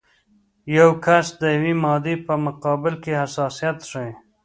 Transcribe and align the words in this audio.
یو 0.77 0.89
کس 1.05 1.25
د 1.41 1.43
یوې 1.55 1.73
مادې 1.83 2.15
په 2.27 2.33
مقابل 2.45 2.93
کې 3.03 3.19
حساسیت 3.21 3.77
ښیي. 3.89 4.11